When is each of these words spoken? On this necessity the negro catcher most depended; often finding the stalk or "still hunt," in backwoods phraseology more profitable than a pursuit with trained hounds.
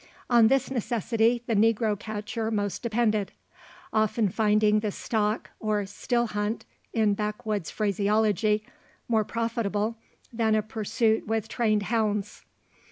On 0.31 0.47
this 0.47 0.71
necessity 0.71 1.43
the 1.45 1.53
negro 1.55 1.93
catcher 1.99 2.49
most 2.49 2.81
depended; 2.81 3.31
often 3.93 4.29
finding 4.29 4.79
the 4.79 4.89
stalk 4.89 5.51
or 5.59 5.85
"still 5.85 6.25
hunt," 6.25 6.65
in 6.91 7.13
backwoods 7.13 7.69
phraseology 7.69 8.65
more 9.07 9.23
profitable 9.23 9.97
than 10.33 10.55
a 10.55 10.63
pursuit 10.63 11.27
with 11.27 11.47
trained 11.47 11.83
hounds. 11.83 12.45